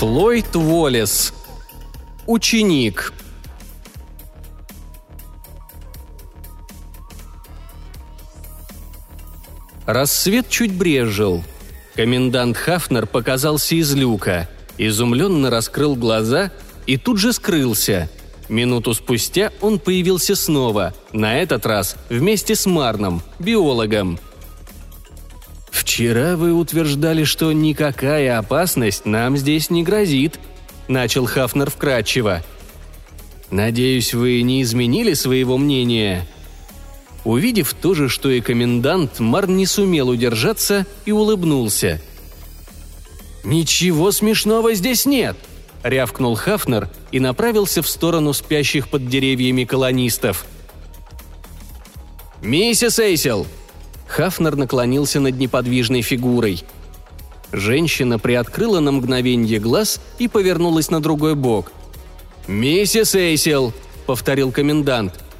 [0.00, 1.34] Флойд Уоллес.
[2.26, 3.12] Ученик.
[9.84, 11.44] Рассвет чуть брежил.
[11.96, 16.50] Комендант Хафнер показался из люка, изумленно раскрыл глаза
[16.86, 18.08] и тут же скрылся.
[18.48, 24.18] Минуту спустя он появился снова, на этот раз вместе с Марном, биологом.
[25.80, 30.38] «Вчера вы утверждали, что никакая опасность нам здесь не грозит»,–
[30.88, 32.42] начал Хафнер вкратчиво.
[33.50, 36.28] «Надеюсь, вы не изменили своего мнения?»
[37.24, 41.98] Увидев то же, что и комендант, Марн не сумел удержаться и улыбнулся.
[43.42, 45.38] «Ничего смешного здесь нет!»–
[45.82, 50.44] рявкнул Хафнер и направился в сторону спящих под деревьями колонистов.
[52.42, 53.46] «Миссис Эйсел!»
[54.10, 56.62] Хафнер наклонился над неподвижной фигурой.
[57.52, 61.72] Женщина приоткрыла на мгновенье глаз и повернулась на другой бок.
[62.46, 63.72] «Миссис Эйсел!»–
[64.06, 65.14] повторил комендант–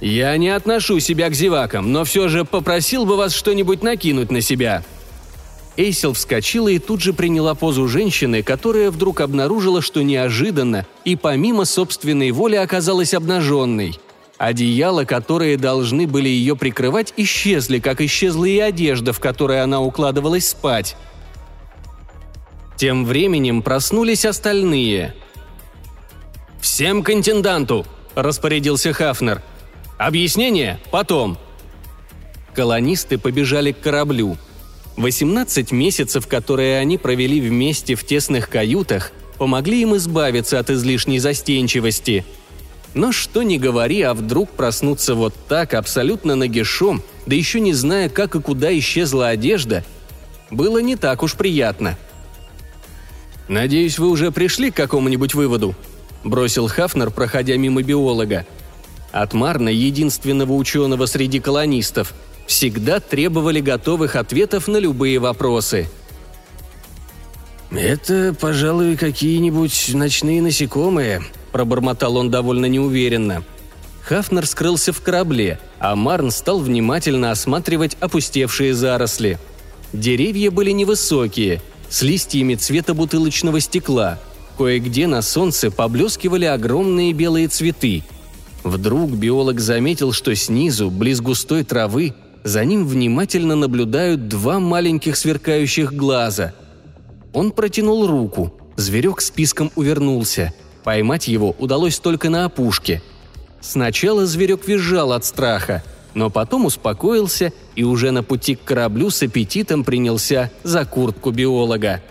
[0.00, 4.40] «Я не отношу себя к зевакам, но все же попросил бы вас что-нибудь накинуть на
[4.40, 4.82] себя».
[5.76, 11.64] Эйсел вскочила и тут же приняла позу женщины, которая вдруг обнаружила, что неожиданно и помимо
[11.64, 13.98] собственной воли оказалась обнаженной.
[14.40, 20.48] Одеяла, которые должны были ее прикрывать, исчезли, как исчезла и одежда, в которой она укладывалась
[20.48, 20.96] спать.
[22.78, 25.14] Тем временем проснулись остальные.
[26.58, 29.42] «Всем к интенданту!»– распорядился Хафнер.
[29.98, 31.36] Объяснение потом.
[32.54, 34.38] Колонисты побежали к кораблю.
[34.96, 42.24] 18 месяцев, которые они провели вместе в тесных каютах, помогли им избавиться от излишней застенчивости.
[42.94, 48.08] Но что ни говори, а вдруг проснуться вот так, абсолютно нагишом, да еще не зная,
[48.08, 49.84] как и куда исчезла одежда,
[50.50, 51.96] было не так уж приятно.
[53.48, 55.74] «Надеюсь, вы уже пришли к какому-нибудь выводу?»–
[56.24, 58.46] бросил Хафнер, проходя мимо биолога–
[59.12, 62.14] от Марна, единственного ученого среди колонистов,
[62.46, 65.88] всегда требовали готовых ответов на любые вопросы.
[67.70, 71.22] «Это, пожалуй, какие-нибудь ночные насекомые»,–
[71.52, 73.44] пробормотал он довольно неуверенно.
[74.02, 79.38] Хафнер скрылся в корабле, а Марн стал внимательно осматривать опустевшие заросли.
[79.92, 84.18] Деревья были невысокие, с листьями цвета бутылочного стекла.
[84.56, 88.04] Кое-где на солнце поблескивали огромные белые цветы–
[88.62, 95.92] Вдруг биолог заметил, что снизу, близ густой травы, за ним внимательно наблюдают два маленьких сверкающих
[95.92, 96.52] глаза.
[97.32, 100.52] Он протянул руку, зверек списком увернулся.
[100.90, 103.00] Поймать его удалось только на опушке.
[103.60, 105.84] Сначала зверек визжал от страха,
[106.14, 112.02] но потом успокоился и уже на пути к кораблю с аппетитом принялся за куртку биолога.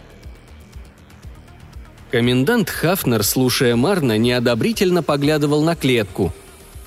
[2.09, 6.34] Комендант Хафнер, слушая Марна, неодобрительно поглядывал на клетку.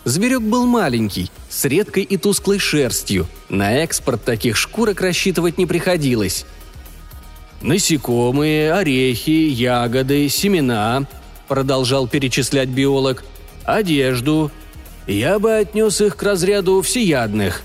[0.05, 3.27] Зверек был маленький, с редкой и тусклой шерстью.
[3.51, 6.47] На экспорт таких шкурок рассчитывать не приходилось.
[7.61, 11.07] «Насекомые, орехи, ягоды, семена»,–
[11.49, 13.25] продолжал перечислять биолог,–
[13.65, 14.51] «одежду.
[15.07, 17.63] Я бы отнес их к разряду всеядных».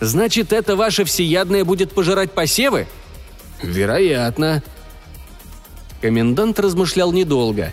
[0.00, 2.86] «Значит, это ваше всеядное будет пожирать посевы?»
[3.62, 4.62] «Вероятно»,
[6.00, 7.72] Комендант размышлял недолго.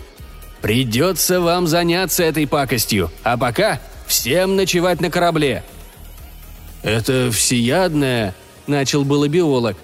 [0.60, 5.62] «Придется вам заняться этой пакостью, а пока всем ночевать на корабле».
[6.82, 8.34] «Это всеядное»,—
[8.66, 9.76] начал было биолог.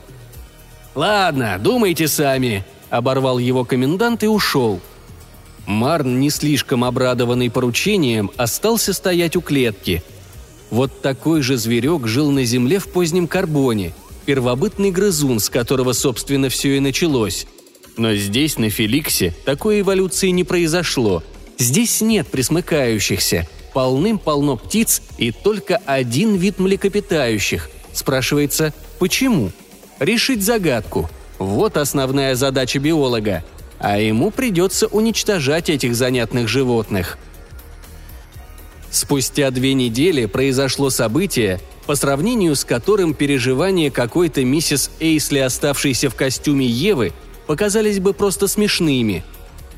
[0.95, 4.81] «Ладно, думайте сами»,— оборвал его комендант и ушел.
[5.71, 10.03] Марн, не слишком обрадованный поручением, остался стоять у клетки.
[10.71, 13.93] Вот такой же зверек жил на Земле в позднем карбоне,
[14.27, 17.47] первобытный грызун, с которого, собственно, все и началось.
[17.97, 21.23] Но здесь, на Феликсе, такой эволюции не произошло.
[21.57, 23.49] Здесь нет присмыкающихся.
[23.73, 27.71] Полным-полно птиц и только один вид млекопитающих.
[27.93, 29.53] Спрашивается, почему?
[30.01, 31.09] Решить загадку.
[31.39, 33.45] Вот основная задача биолога.
[33.81, 37.19] А ему придется уничтожать этих занятных животных.
[38.91, 46.15] Спустя две недели произошло событие, по сравнению с которым переживание какой-то миссис Эйсли, оставшейся в
[46.15, 47.13] костюме Евы,
[47.47, 49.25] показались бы просто смешными.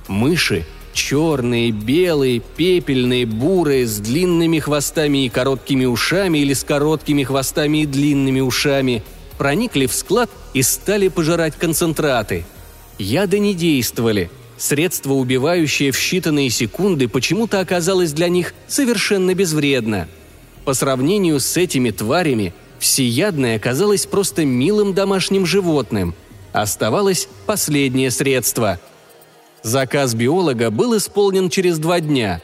[0.09, 7.79] Мыши– черные, белые, пепельные, бурые, с длинными хвостами и короткими ушами или с короткими хвостами
[7.79, 9.03] и длинными ушами–
[9.43, 12.45] проникли в склад и стали пожирать концентраты.
[12.99, 14.31] Яды не действовали.
[14.57, 20.09] Средство, убивающее в считанные секунды, почему-то оказалось для них совершенно безвредно.
[20.65, 26.15] По сравнению с этими тварями, всеядное оказалось просто милым домашним животным–
[26.53, 28.79] Оставалось последнее средство.
[29.63, 32.43] Заказ биолога был исполнен через два дня.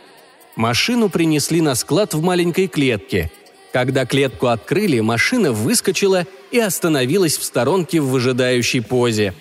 [0.56, 3.31] Машину принесли на склад в маленькой клетке.
[3.73, 9.35] Когда клетку открыли, машина выскочила и остановилась в сторонке в выжидающей позе.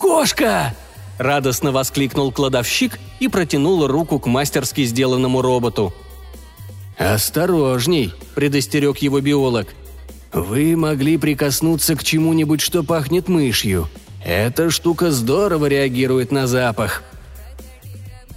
[0.00, 0.74] «Кошка!»–
[1.18, 5.92] радостно воскликнул кладовщик и протянул руку к мастерски сделанному роботу.
[6.96, 9.68] «Осторожней!»– предостерег его биолог.
[10.32, 13.88] «Вы могли прикоснуться к чему-нибудь, что пахнет мышью.
[14.24, 17.02] Эта штука здорово реагирует на запах».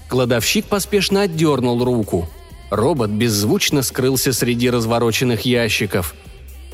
[0.10, 2.30] Кладовщик поспешно отдернул руку.
[2.71, 6.13] Робот беззвучно скрылся среди развороченных ящиков.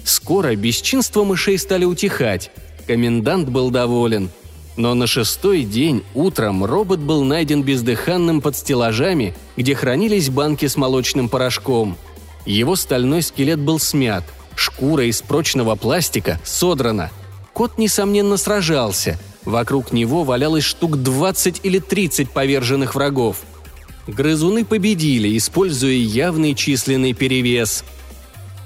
[0.03, 2.49] Скоро бесчинства мышей стали утихать.
[2.87, 4.31] Комендант был доволен.
[4.79, 10.77] Но на шестой день утром робот был найден бездыханным под стеллажами, где хранились банки с
[10.77, 11.97] молочным порошком.
[12.45, 14.23] Его стальной скелет был смят,
[14.55, 17.11] шкура из прочного пластика содрана.
[17.51, 19.19] Кот, несомненно, сражался.
[19.43, 23.41] Вокруг него валялось штук 20 или 30 поверженных врагов.
[24.07, 27.83] Грызуны победили, используя явный численный перевес.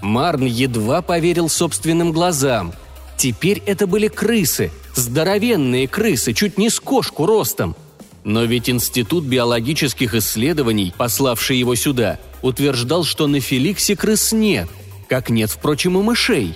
[0.04, 2.72] Марн едва поверил собственным глазам.
[3.18, 7.76] Теперь это были крысы, здоровенные крысы, чуть не с кошку ростом.
[8.24, 14.70] Но ведь Институт биологических исследований, пославший его сюда, утверждал, что на Феликсе крыс нет,
[15.10, 16.56] как нет, впрочем, и мышей.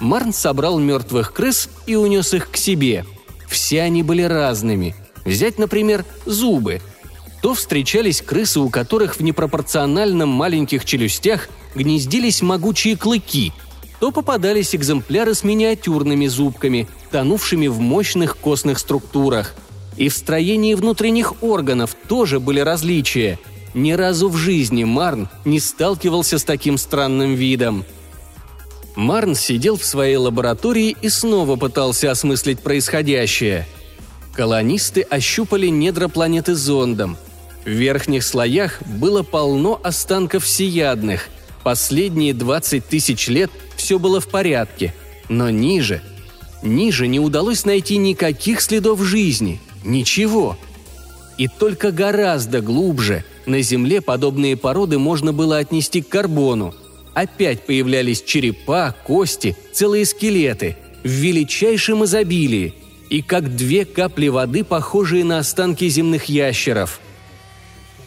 [0.00, 3.06] Марн собрал мертвых крыс и унес их к себе.
[3.48, 4.96] Все они были разными.
[5.24, 6.82] Взять, например, зубы–
[7.44, 13.52] то встречались крысы, у которых в непропорциональном маленьких челюстях гнездились могучие клыки,
[14.00, 19.54] то попадались экземпляры с миниатюрными зубками, тонувшими в мощных костных структурах.
[19.96, 23.38] И в строении внутренних органов тоже были различия.
[23.74, 27.84] Ни разу в жизни Марн не сталкивался с таким странным видом.
[28.96, 33.66] Марн сидел в своей лаборатории и снова пытался осмыслить происходящее.
[34.34, 37.16] Колонисты ощупали недра планеты зондом–
[37.64, 41.28] в верхних слоях было полно останков всеядных.
[41.62, 43.50] Последние 20 тысяч лет
[43.84, 44.94] все было в порядке.
[45.28, 46.00] Но ниже...
[46.62, 49.60] Ниже не удалось найти никаких следов жизни.
[49.84, 50.56] Ничего.
[51.36, 56.74] И только гораздо глубже на Земле подобные породы можно было отнести к карбону.
[57.12, 62.72] Опять появлялись черепа, кости, целые скелеты в величайшем изобилии
[63.10, 66.98] и как две капли воды, похожие на останки земных ящеров–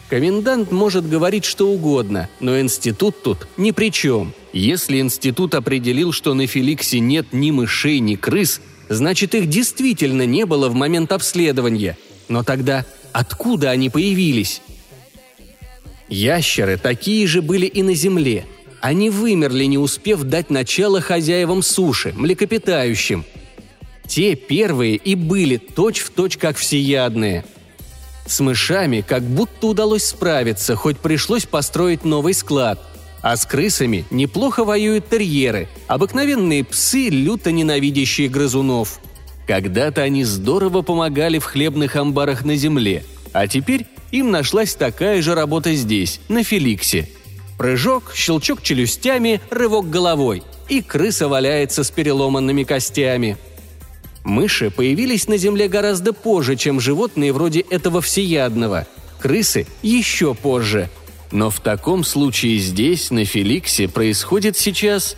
[0.09, 4.33] Комендант может говорить что угодно, но институт тут ни при чем.
[4.53, 10.45] Если институт определил, что на Феликсе нет ни мышей, ни крыс, значит их действительно не
[10.45, 11.97] было в момент обследования.
[12.29, 14.61] Но тогда откуда они появились?
[16.07, 18.45] Ящеры такие же были и на Земле.
[18.79, 23.25] Они вымерли, не успев дать начало хозяевам суши, млекопитающим.
[24.07, 27.43] Те первые и были точь-в-точь точь как всеядные–
[28.27, 32.79] с мышами как будто удалось справиться, хоть пришлось построить новый склад.
[33.21, 38.99] А с крысами неплохо воюют терьеры, обыкновенные псы, люто ненавидящие грызунов.
[39.47, 43.03] Когда-то они здорово помогали в хлебных амбарах на земле,
[43.33, 47.09] а теперь им нашлась такая же работа здесь, на Феликсе.
[47.57, 53.37] Прыжок, щелчок челюстями, рывок головой, и крыса валяется с переломанными костями–
[54.27, 58.85] Мыши появились на Земле гораздо позже, чем животные вроде этого всеядного.
[59.21, 60.89] Крысы еще позже.
[61.31, 65.15] Но в таком случае здесь, на Феликсе, происходит сейчас...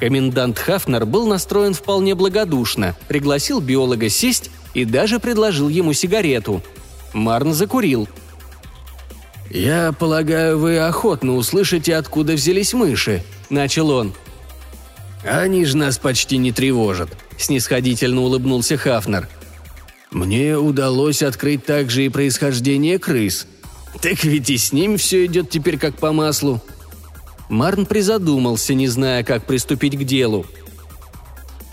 [0.00, 6.62] Комендант Хафнер был настроен вполне благодушно, пригласил биолога сесть и даже предложил ему сигарету.
[7.12, 8.08] Марн закурил.
[9.50, 14.14] «Я полагаю, вы охотно услышите, откуда взялись мыши»,— начал он.
[15.24, 19.26] «Они же нас почти не тревожат»,– снисходительно улыбнулся Хафнер.
[20.10, 23.46] «Мне удалось открыть также и происхождение крыс.
[24.02, 26.62] Так ведь и с ним все идет теперь как по маслу».
[27.48, 30.44] Марн призадумался, не зная, как приступить к делу.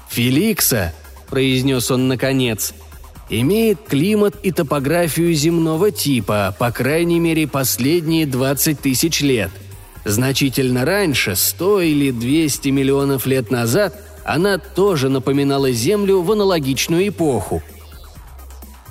[0.09, 0.93] «Феликса»,–
[1.29, 2.73] произнес он наконец,–
[3.29, 9.51] «имеет климат и топографию земного типа, по крайней мере, последние 20 тысяч лет–
[10.03, 17.61] Значительно раньше, 100 или 200 миллионов лет назад, она тоже напоминала Землю в аналогичную эпоху.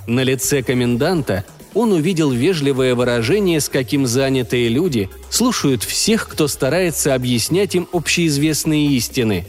[0.07, 7.13] На лице коменданта он увидел вежливое выражение, с каким занятые люди слушают всех, кто старается
[7.13, 9.45] объяснять им общеизвестные истины.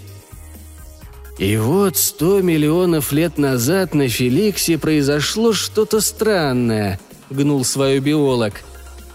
[1.39, 7.01] И вот сто миллионов лет назад на Феликсе произошло что-то странное,
[7.31, 8.63] гнул свой биолог–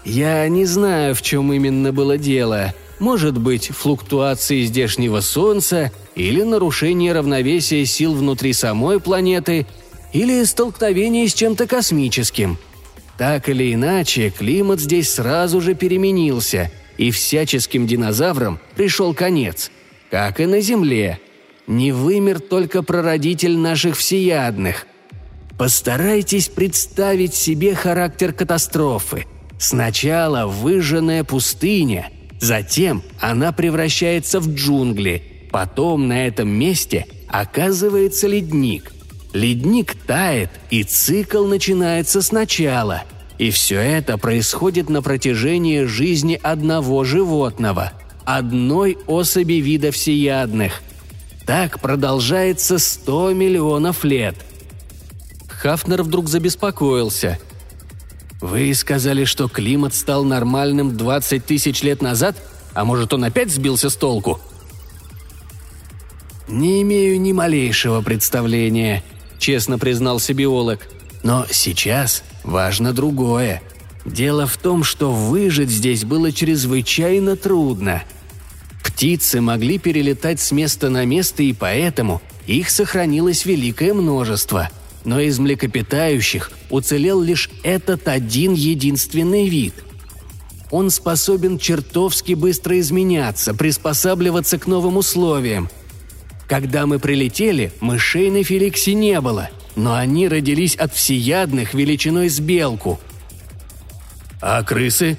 [0.08, 2.74] я не знаю, в чем именно было дело.
[2.98, 9.66] может быть флуктуации здешнего Солнца или нарушение равновесия сил внутри самой планеты,
[10.12, 12.58] или столкновение с чем-то космическим.
[13.18, 19.70] Так или иначе, климат здесь сразу же переменился, и всяческим динозаврам пришел конец,
[20.10, 21.20] как и на Земле.
[21.66, 24.86] Не вымер только прародитель наших всеядных.
[25.58, 29.26] Постарайтесь представить себе характер катастрофы.
[29.58, 32.10] Сначала выжженная пустыня,
[32.40, 38.92] затем она превращается в джунгли, потом на этом месте оказывается ледник.
[39.32, 43.02] Ледник тает, и цикл начинается сначала.
[43.38, 47.92] И все это происходит на протяжении жизни одного животного,
[48.24, 50.82] одной особи вида всеядных.
[51.46, 54.36] Так продолжается 100 миллионов лет.
[55.48, 57.38] Хафнер вдруг забеспокоился.
[58.40, 62.36] «Вы сказали, что климат стал нормальным 20 тысяч лет назад?
[62.74, 64.40] А может, он опять сбился с толку?»
[66.46, 69.02] «Не имею ни малейшего представления»,–
[69.38, 70.88] честно признался биолог.
[71.22, 73.60] «Но сейчас важно другое.
[74.04, 78.02] Дело в том, что выжить здесь было чрезвычайно трудно.
[78.82, 84.70] Птицы могли перелетать с места на место, и поэтому их сохранилось великое множество.
[85.04, 89.74] Но из млекопитающих уцелел лишь этот один единственный вид.
[90.70, 95.70] Он способен чертовски быстро изменяться, приспосабливаться к новым условиям–
[96.48, 102.40] когда мы прилетели, мышей на Феликсе не было, но они родились от всеядных величиной с
[102.40, 102.98] белку.
[104.40, 105.18] А крысы?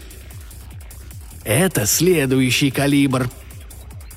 [1.43, 3.29] Это следующий калибр.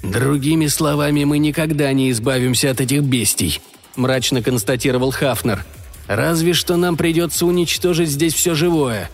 [0.03, 3.61] Другими словами, мы никогда не избавимся от этих бестий,
[3.97, 5.65] мрачно констатировал Хафнер.
[6.07, 9.11] Разве что нам придется уничтожить здесь все живое.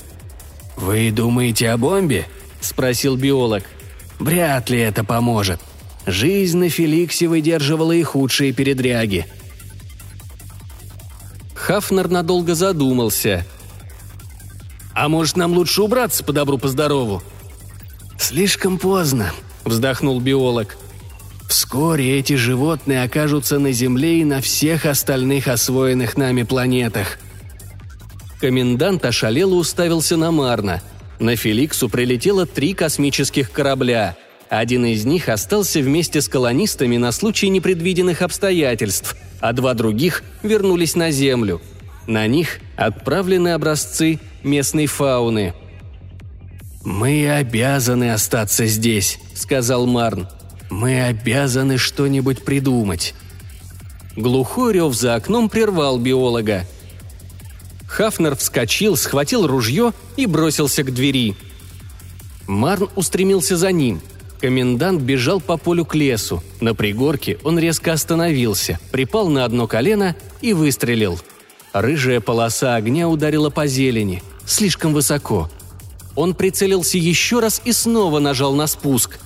[0.77, 2.27] Вы думаете о бомбе?
[2.61, 3.65] спросил биолог.
[4.19, 5.61] Вряд ли это поможет.
[6.07, 9.27] Жизнь на Феликсе выдерживала и худшие передряги.
[11.55, 13.47] Хафнер надолго задумался.
[14.95, 17.23] «А может, нам лучше убраться по добру, по здорову?»
[18.19, 19.33] «Слишком поздно»,—
[19.65, 20.77] вздохнул биолог.
[21.49, 27.19] «Вскоре эти животные окажутся на Земле и на всех остальных освоенных нами планетах».
[28.41, 30.83] Комендант ошалело уставился на Марна.
[31.19, 34.17] На Феликсу прилетело три космических корабля—
[34.49, 40.95] один из них остался вместе с колонистами на случай непредвиденных обстоятельств, а два других вернулись
[40.95, 41.61] на Землю.
[42.07, 45.53] На них отправлены образцы местной фауны.
[46.83, 50.29] «Мы обязаны остаться здесь»,— сказал Марн.
[50.71, 53.15] «Мы обязаны что-нибудь придумать».
[54.17, 56.67] Глухой рев за окном прервал биолога.
[57.87, 61.37] Хафнер вскочил, схватил ружье и бросился к двери.
[62.47, 64.01] Марн устремился за ним—
[64.41, 66.43] Комендант бежал по полю к лесу.
[66.61, 71.19] На пригорке он резко остановился, припал на одно колено и выстрелил.
[71.73, 75.51] Рыжая полоса огня ударила по зелени, слишком высоко.
[76.15, 79.19] Он прицелился еще раз и снова нажал на спуск.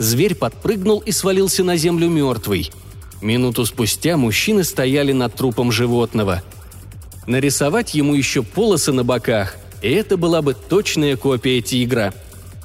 [0.00, 2.72] Зверь подпрыгнул и свалился на землю мертвый.
[3.20, 6.42] Минуту спустя мужчины стояли над трупом животного.
[7.26, 12.14] Нарисовать ему еще полосы на боках, и это была бы точная копия тигра.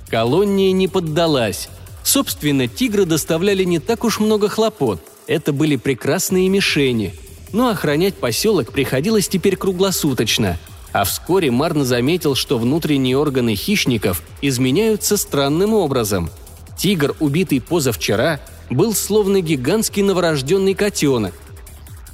[0.10, 1.68] Колония не поддалась.
[2.04, 5.02] Собственно, тигры доставляли не так уж много хлопот.
[5.28, 7.14] Это были прекрасные мишени.
[7.52, 10.58] Но охранять поселок приходилось теперь круглосуточно.
[10.94, 16.30] А вскоре Марн заметил, что внутренние органы хищников изменяются странным образом.
[16.78, 18.40] Тигр, убитый позавчера,
[18.70, 21.34] был словно гигантский новорожденный котенок.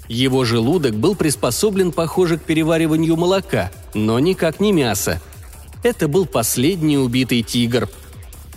[0.07, 5.21] Его желудок был приспособлен, похоже, к перевариванию молока, но никак не мяса.
[5.83, 7.89] Это был последний убитый тигр–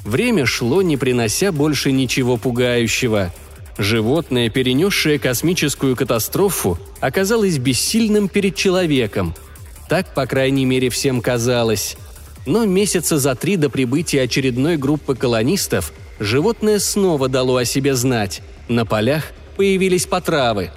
[0.05, 3.33] Время шло, не принося больше ничего пугающего.
[3.79, 9.35] Животное, перенесшее космическую катастрофу, оказалось бессильным перед человеком.
[9.89, 11.97] Так, по крайней мере, всем казалось.
[12.47, 18.43] Но месяца за три до прибытия очередной группы колонистов животное снова дало о себе знать.
[18.69, 20.71] На полях появились потравы.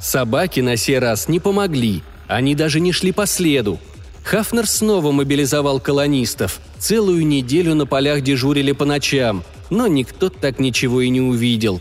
[0.00, 3.78] Собаки на сей раз не помогли, они даже не шли по следу–
[4.24, 6.60] Хафнер снова мобилизовал колонистов.
[6.78, 11.80] Целую неделю на полях дежурили по ночам, но никто так ничего и не увидел.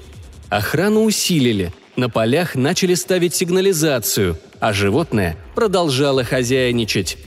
[0.49, 7.17] Охрану усилили, на полях начали ставить сигнализацию, а животное продолжало хозяйничать.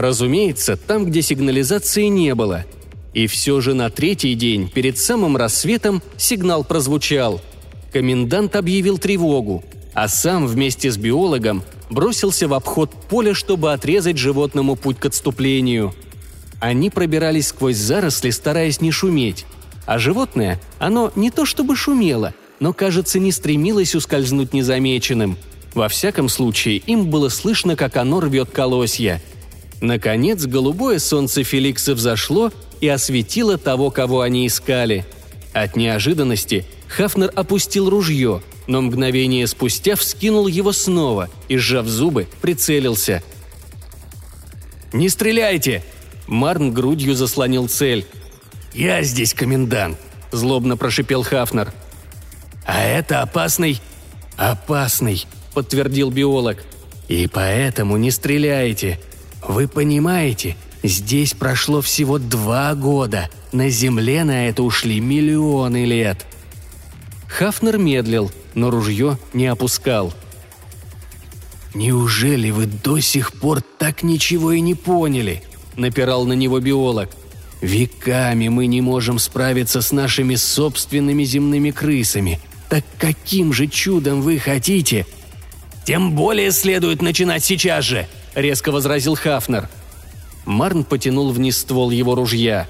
[0.00, 2.64] Разумеется, там, где сигнализации не было.
[3.12, 7.42] И все же на третий день, перед самым рассветом, сигнал прозвучал.
[7.92, 14.74] Комендант объявил тревогу, а сам вместе с биологом бросился в обход поля, чтобы отрезать животному
[14.74, 15.94] путь к отступлению.
[16.60, 19.44] Они пробирались сквозь заросли, стараясь не шуметь.
[19.84, 25.36] А животное, оно не то чтобы шумело, но, кажется, не стремилось ускользнуть незамеченным.
[25.74, 29.20] Во всяком случае, им было слышно, как оно рвет колосья.
[29.80, 35.06] Наконец, голубое солнце Феликса взошло и осветило того, кого они искали.
[35.52, 43.22] От неожиданности Хафнер опустил ружье, но мгновение спустя вскинул его снова и, сжав зубы, прицелился.
[44.92, 45.82] «Не стреляйте!»
[46.26, 48.06] Марн грудью заслонил цель.
[48.72, 49.98] «Я здесь комендант»,–
[50.30, 51.72] злобно прошипел Хафнер.
[52.66, 53.80] «А это опасный?»
[54.36, 56.62] «Опасный»,– подтвердил биолог.
[57.08, 59.00] «И поэтому не стреляйте.
[59.46, 63.28] Вы понимаете, здесь прошло всего два года.
[63.52, 66.26] На Земле на это ушли миллионы лет».
[67.28, 70.12] Хафнер медлил, но ружье не опускал.
[71.74, 75.42] «Неужели вы до сих пор так ничего и не поняли?»–
[75.76, 77.10] напирал на него биолог.
[77.60, 82.40] «Веками мы не можем справиться с нашими собственными земными крысами.
[82.68, 85.06] Так каким же чудом вы хотите?»
[85.90, 88.06] «Тем более следует начинать сейчас же!»–
[88.36, 89.68] резко возразил Хафнер.
[90.44, 92.68] Марн потянул вниз ствол его ружья.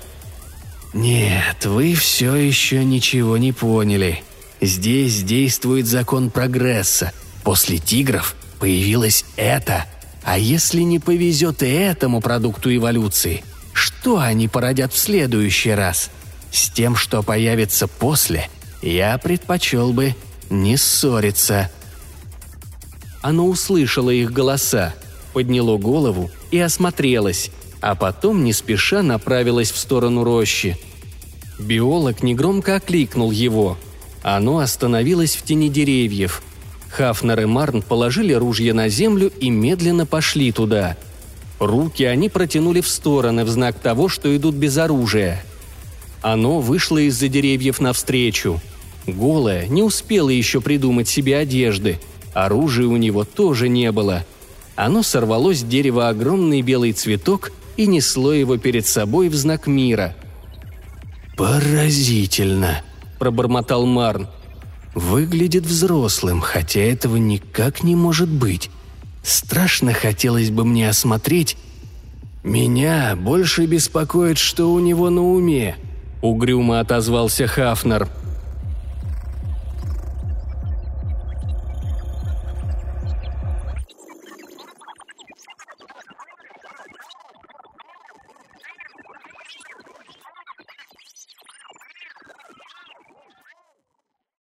[0.95, 4.23] «Нет, вы все еще ничего не поняли.
[4.63, 7.13] Здесь действует закон прогресса.
[7.45, 9.85] После тигров появилось это–
[10.23, 16.11] а если не повезет и этому продукту эволюции, что они породят в следующий раз?
[16.51, 18.49] С тем, что появится после,
[18.81, 20.15] я предпочел бы
[20.49, 21.71] не ссориться.
[23.23, 24.95] Оно услышало их голоса,
[25.33, 27.51] подняло голову и осмотрелось,
[27.81, 30.79] а потом не спеша направилось в сторону рощи.
[31.59, 33.77] Биолог негромко окликнул его.
[34.23, 36.43] Оно остановилось в тени деревьев–
[36.91, 40.97] Хафнер и Марн положили ружья на землю и медленно пошли туда.
[41.59, 45.45] Руки они протянули в стороны в знак того, что идут без оружия.
[46.21, 48.61] Оно вышло из-за деревьев навстречу.
[49.07, 51.99] Голое не успело еще придумать себе одежды.
[52.35, 54.25] Оружия у него тоже не было.
[54.77, 60.17] Оно сорвало с дерева огромный белый цветок и несло его перед собой в знак мира.
[61.37, 62.83] «Поразительно!»–
[63.19, 64.29] пробормотал Марн–
[64.95, 68.71] Выглядит взрослым, хотя этого никак не может быть.
[69.23, 71.57] Страшно хотелось бы мне осмотреть.
[72.43, 75.77] Меня больше беспокоит, что у него на уме,
[76.23, 78.09] угрюмо отозвался Хафнер.